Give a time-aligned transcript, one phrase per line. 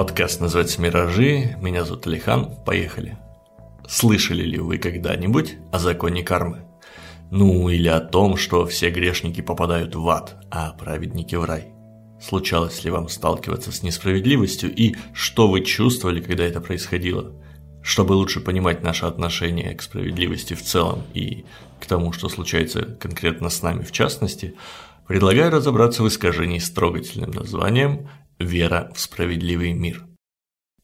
[0.00, 3.18] Подкаст называется «Миражи», меня зовут Алихан, поехали.
[3.86, 6.64] Слышали ли вы когда-нибудь о законе кармы?
[7.30, 11.74] Ну или о том, что все грешники попадают в ад, а праведники в рай?
[12.18, 17.34] Случалось ли вам сталкиваться с несправедливостью и что вы чувствовали, когда это происходило?
[17.82, 21.44] Чтобы лучше понимать наше отношение к справедливости в целом и
[21.78, 24.54] к тому, что случается конкретно с нами в частности,
[25.10, 30.06] предлагаю разобраться в искажении с трогательным названием «Вера в справедливый мир».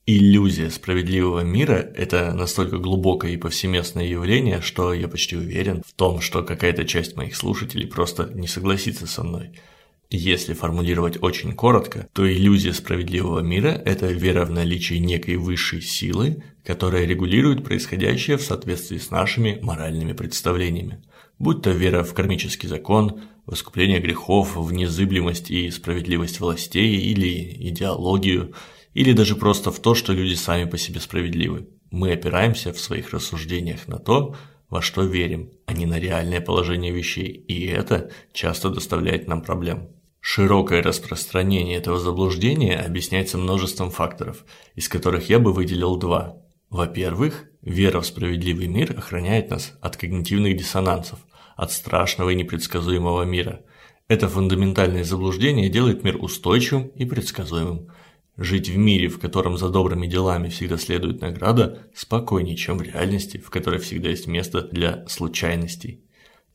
[0.05, 6.21] Иллюзия справедливого мира– это настолько глубокое и повсеместное явление, что я почти уверен в том,
[6.21, 9.53] что какая-то часть моих слушателей просто не согласится со мной–
[10.09, 16.45] если формулировать очень коротко, то иллюзия справедливого мира– это вера в наличие некой высшей силы,
[16.65, 21.03] которая регулирует происходящее в соответствии с нашими моральными представлениями.
[21.41, 27.69] Будь то вера в кармический закон, в искупление грехов, в незыблемость и справедливость властей или
[27.69, 28.55] идеологию,
[28.93, 31.69] или даже просто в то, что люди сами по себе справедливы.
[31.91, 34.35] Мы опираемся в своих рассуждениях на то,
[34.69, 39.91] во что верим, а не на реальное положение вещей, и это часто доставляет нам проблем.
[40.21, 46.43] Широкое распространение этого заблуждения объясняется множеством факторов, из которых я бы выделил два.
[46.69, 51.21] Во-первых, вера в справедливый мир охраняет нас от когнитивных диссонансов,
[51.57, 53.63] от страшного и непредсказуемого мира.
[54.07, 57.89] Это фундаментальное заблуждение делает мир устойчивым и предсказуемым.
[58.37, 63.39] Жить в мире, в котором за добрыми делами всегда следует награда, спокойнее, чем в реальности,
[63.39, 66.05] в которой всегда есть место для случайностей.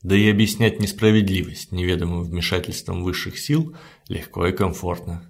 [0.02, 3.76] Да и объяснять несправедливость неведомым вмешательством высших сил
[4.08, 5.28] легко и комфортно.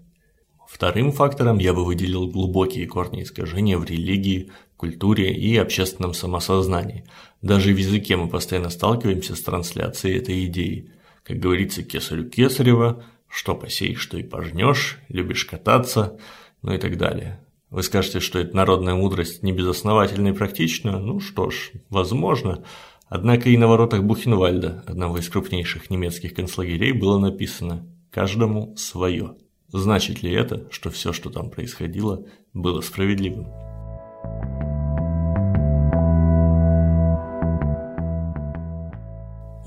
[0.69, 4.51] Вторым фактором я бы выделил глубокие корни искажения в религии,
[4.83, 7.05] культуре и общественном самосознании.
[7.41, 10.91] Даже в языке мы постоянно сталкиваемся с трансляцией этой идеи.
[11.23, 16.19] Как говорится, кесарю кесарева, что посеешь, что и пожнешь, любишь кататься,
[16.63, 17.39] ну и так далее.
[17.71, 20.99] Вы скажете, что эта народная мудрость не безосновательна и практична?
[20.99, 22.65] Ну что ж, возможно.
[23.07, 29.37] Однако и на воротах Бухенвальда, одного из крупнейших немецких концлагерей, было написано «каждому свое».
[29.69, 33.72] Значит ли это, что все, что там происходило, было справедливым?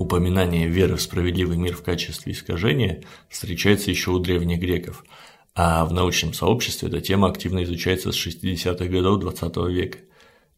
[0.06, 5.04] Упоминание веры в справедливый мир в качестве искажения встречается еще у древних греков,
[5.52, 9.98] а в научном сообществе эта тема активно изучается с 60-х годов XX века.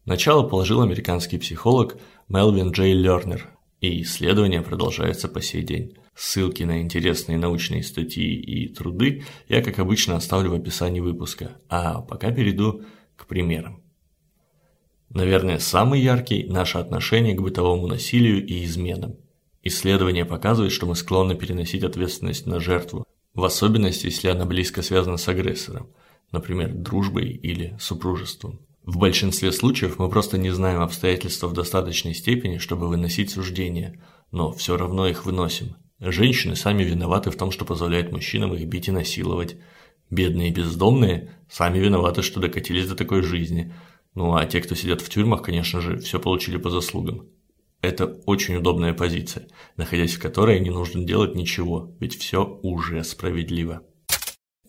[0.05, 3.49] Начало положил американский психолог Мелвин Джей Лернер,
[3.81, 5.95] и исследование продолжается по сей день.
[6.13, 12.01] Ссылки на интересные научные статьи и труды я, как обычно, оставлю в описании выпуска, а
[12.01, 12.83] пока перейду
[13.15, 13.81] к примерам.
[15.09, 19.17] Наверное, самый яркий– наше отношение к бытовому насилию и изменам.
[19.63, 25.17] Исследование показывает, что мы склонны переносить ответственность на жертву, в особенности, если она близко связана
[25.17, 25.89] с агрессором,
[26.31, 28.59] например, дружбой или супружеством.
[28.85, 34.51] В большинстве случаев мы просто не знаем обстоятельства в достаточной степени, чтобы выносить суждения, но
[34.53, 35.75] все равно их выносим.
[35.99, 39.57] Женщины сами виноваты в том, что позволяют мужчинам их бить и насиловать.
[40.09, 43.73] Бедные и бездомные сами виноваты, что докатились до такой жизни.
[44.15, 47.27] Ну а те, кто сидят в тюрьмах, конечно же, все получили по заслугам.
[47.81, 49.47] Это очень удобная позиция,
[49.77, 53.81] находясь в которой не нужно делать ничего, ведь все уже справедливо.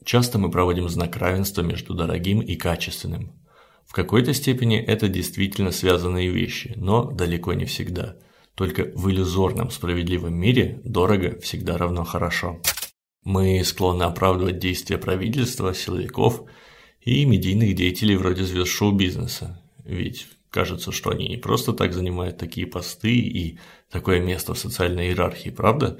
[0.04, 3.32] Часто мы проводим знак равенства между дорогим и качественным.
[3.84, 8.16] В какой-то степени это действительно связанные вещи, но далеко не всегда.
[8.54, 12.60] Только в иллюзорном справедливом мире дорого всегда равно хорошо.
[13.24, 16.44] Мы склонны оправдывать действия правительства, силовиков
[17.00, 19.60] и медийных деятелей вроде звезд шоу-бизнеса.
[19.84, 23.58] Ведь кажется, что они не просто так занимают такие посты и
[23.90, 25.98] такое место в социальной иерархии, правда?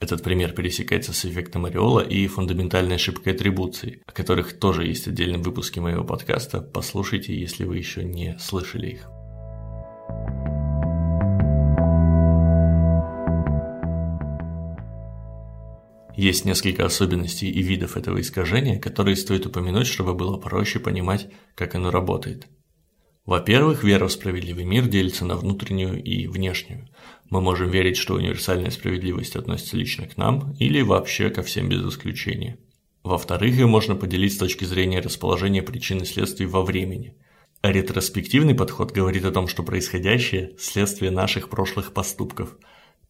[0.00, 5.42] Этот пример пересекается с эффектом ореола и фундаментальной ошибкой атрибуции, о которых тоже есть отдельные
[5.42, 9.08] выпуски моего подкаста, послушайте, если вы еще не слышали их.
[16.16, 21.74] Есть несколько особенностей и видов этого искажения, которые стоит упомянуть, чтобы было проще понимать, как
[21.74, 22.46] оно работает–
[23.30, 26.88] во-первых, вера в справедливый мир делится на внутреннюю и внешнюю.
[27.28, 31.86] Мы можем верить, что универсальная справедливость относится лично к нам или вообще ко всем без
[31.86, 32.58] исключения.
[33.04, 37.14] Во-вторых, ее можно поделить с точки зрения расположения причин и следствий во времени.
[37.62, 42.56] Ретроспективный подход говорит о том, что происходящее– следствие наших прошлых поступков.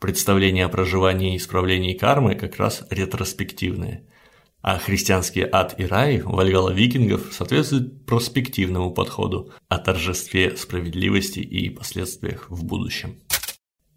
[0.00, 4.04] Представление о проживании и исправлении кармы как раз ретроспективное–
[4.62, 12.50] а христианский ад и рай Вальгала викингов соответствуют проспективному подходу о торжестве справедливости и последствиях
[12.50, 13.16] в будущем.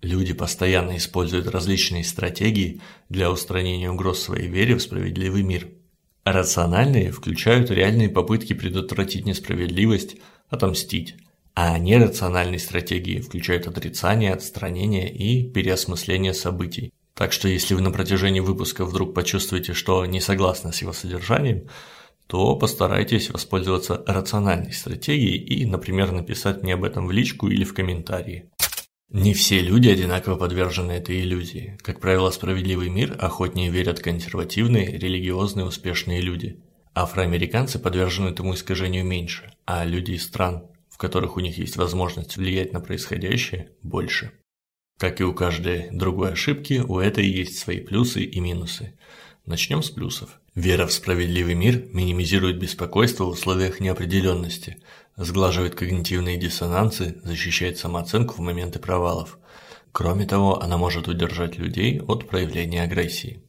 [0.01, 5.69] Люди постоянно используют различные стратегии для устранения угроз своей вере в справедливый мир.
[6.25, 10.17] Рациональные включают реальные попытки предотвратить несправедливость,
[10.49, 11.15] отомстить,
[11.53, 16.93] а нерациональные стратегии включают отрицание, отстранение и переосмысление событий.
[17.15, 21.67] Так что если вы на протяжении выпуска вдруг почувствуете, что не согласны с его содержанием,
[22.27, 27.73] то постарайтесь воспользоваться рациональной стратегией и, например, написать мне об этом в личку или в
[27.73, 28.49] комментарии.
[29.09, 31.77] Не все люди одинаково подвержены этой иллюзии.
[31.83, 36.63] Как правило, справедливый мир охотнее верят консервативные, религиозные, успешные люди.
[36.95, 42.37] Афроамериканцы подвержены этому искажению меньше, а люди из стран, в которых у них есть возможность
[42.37, 44.31] влиять на происходящее, больше.
[44.97, 48.97] Как и у каждой другой ошибки, у этой есть свои плюсы и минусы.
[49.45, 50.39] Начнем с плюсов.
[50.55, 54.77] Вера в справедливый мир минимизирует беспокойство в условиях неопределенности,
[55.17, 59.39] сглаживает когнитивные диссонансы, защищает самооценку в моменты провалов.
[59.91, 63.43] Кроме того, она может удержать людей от проявления агрессии.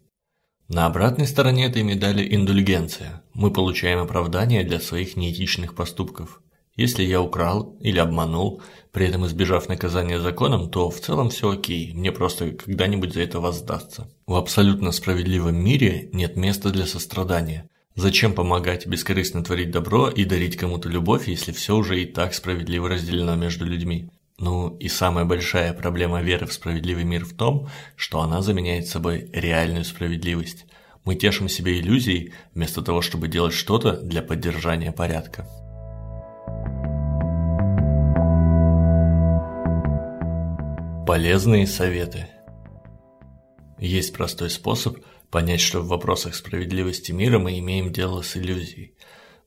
[0.68, 3.22] На обратной стороне этой медали индульгенция.
[3.34, 6.40] Мы получаем оправдание для своих неэтичных поступков.
[6.76, 8.60] Если я украл или обманул,
[8.90, 13.38] при этом избежав наказания законом, то в целом все окей, мне просто когда-нибудь за это
[13.38, 14.08] воздастся.
[14.26, 17.68] В абсолютно справедливом мире нет места для сострадания.
[17.94, 22.88] Зачем помогать, бескорыстно творить добро и дарить кому-то любовь, если все уже и так справедливо
[22.88, 24.10] разделено между людьми?
[24.38, 29.30] Ну и самая большая проблема веры в справедливый мир в том, что она заменяет собой
[29.32, 30.66] реальную справедливость.
[31.04, 35.46] Мы тешим себе иллюзией, вместо того, чтобы делать что-то для поддержания порядка.
[41.06, 42.28] Полезные советы.
[43.78, 44.96] Есть простой способ
[45.30, 48.94] понять, что в вопросах справедливости мира мы имеем дело с иллюзией.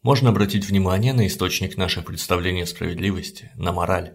[0.04, 4.14] Можно обратить внимание на источник наших представлений о справедливости, на мораль.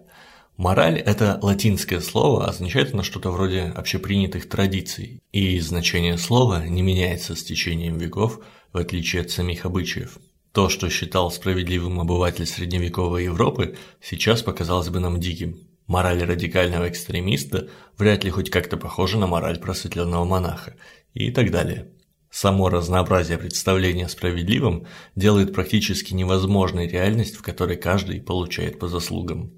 [0.55, 7.35] Мораль– это латинское слово, означает оно что-то вроде общепринятых традиций, и значение слова не меняется
[7.35, 8.39] с течением веков,
[8.71, 10.17] в отличие от самих обычаев.
[10.53, 15.72] То, что считал справедливым обыватель средневековой Европы, сейчас показалось бы нам диким.
[15.87, 20.75] Мораль радикального экстремиста вряд ли хоть как-то похожа на мораль просветленного монаха
[21.13, 21.91] и так далее.
[22.31, 29.53] Само разнообразие представления о справедливом делает практически невозможной реальность, в которой каждый получает по заслугам.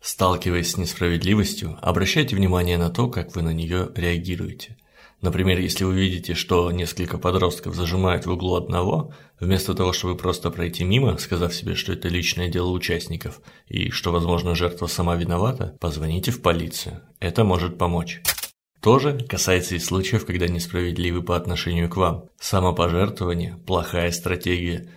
[0.00, 4.76] Сталкиваясь с несправедливостью, обращайте внимание на то, как вы на нее реагируете.
[5.24, 10.50] Например, если вы видите, что несколько подростков зажимают в углу одного, вместо того, чтобы просто
[10.50, 15.78] пройти мимо, сказав себе, что это личное дело участников и что, возможно, жертва сама виновата,
[15.80, 17.00] позвоните в полицию.
[17.20, 18.20] Это может помочь.
[18.82, 22.24] Тоже касается и случаев, когда несправедливы по отношению к вам.
[22.38, 24.90] Самопожертвование– плохая стратегия.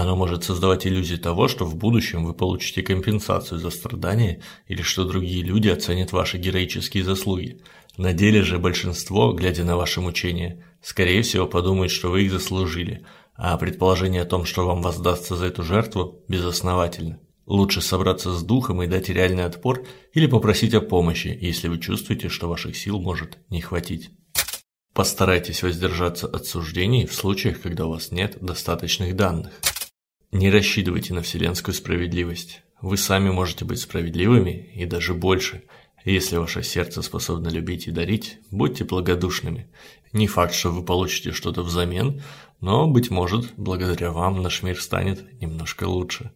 [0.00, 5.04] Оно может создавать иллюзию того, что в будущем вы получите компенсацию за страдания или что
[5.04, 7.60] другие люди оценят ваши героические заслуги–
[7.98, 13.04] на деле же большинство, глядя на ваши мучения, скорее всего подумает, что вы их заслужили,
[13.34, 17.18] а предположение о том, что вам воздастся за эту жертву, безосновательно.
[17.44, 22.28] Лучше собраться с духом и дать реальный отпор или попросить о помощи, если вы чувствуете,
[22.28, 24.10] что ваших сил может не хватить.
[24.94, 29.54] Постарайтесь воздержаться от суждений в случаях, когда у вас нет достаточных данных.
[30.30, 32.62] Не рассчитывайте на вселенскую справедливость.
[32.80, 35.64] Вы сами можете быть справедливыми и даже больше–
[36.04, 39.68] если ваше сердце способно любить и дарить, будьте благодушными.
[40.12, 42.22] Не факт, что вы получите что-то взамен,
[42.60, 46.32] но, быть может, благодаря вам наш мир станет немножко лучше.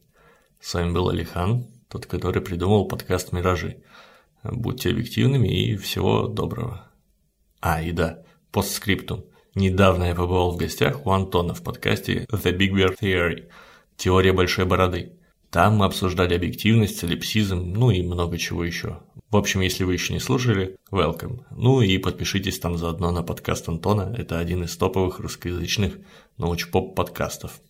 [0.60, 3.82] С вами был Алихан, тот, который придумал подкаст «Миражи».
[4.44, 6.90] Будьте объективными и всего доброго.
[7.60, 9.24] А, и да, постскриптум.
[9.54, 13.48] Недавно я побывал в гостях у Антона в подкасте The Big Bear Theory–
[13.96, 15.18] теория большой бороды.
[15.50, 19.00] Там мы обсуждали объективность, солипсизм, ну и много чего еще.
[19.30, 21.44] В общем, если вы еще не слушали, welcome.
[21.50, 25.98] Ну и подпишитесь там заодно на подкаст Антона, это один из топовых русскоязычных
[26.38, 27.60] научпоп подкастов.